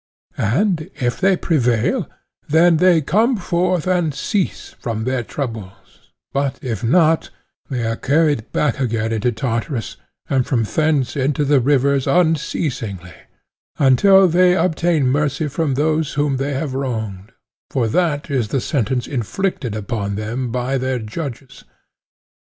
And 0.37 0.89
if 0.99 1.21
they 1.21 1.37
prevail, 1.37 2.09
then 2.49 2.77
they 2.77 3.01
come 3.01 3.37
forth 3.37 3.85
and 3.85 4.15
cease 4.15 4.73
from 4.79 5.03
their 5.03 5.21
troubles; 5.21 6.09
but 6.33 6.57
if 6.63 6.83
not, 6.83 7.29
they 7.69 7.85
are 7.85 7.95
carried 7.97 8.51
back 8.51 8.79
again 8.79 9.11
into 9.11 9.31
Tartarus 9.31 9.97
and 10.27 10.43
from 10.47 10.63
thence 10.63 11.15
into 11.15 11.45
the 11.45 11.59
rivers 11.59 12.07
unceasingly, 12.07 13.13
until 13.77 14.27
they 14.27 14.55
obtain 14.55 15.05
mercy 15.05 15.47
from 15.47 15.75
those 15.75 16.13
whom 16.15 16.37
they 16.37 16.53
have 16.55 16.73
wronged: 16.73 17.31
for 17.69 17.87
that 17.87 18.31
is 18.31 18.47
the 18.47 18.59
sentence 18.59 19.05
inflicted 19.05 19.75
upon 19.75 20.15
them 20.15 20.49
by 20.51 20.79
their 20.79 20.97
judges. 20.97 21.63